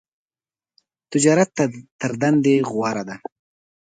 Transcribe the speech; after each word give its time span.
تجارت 1.11 1.49
تر 2.01 2.11
دندی 2.21 2.55
غوره 2.69 3.03
ده. 3.09 3.15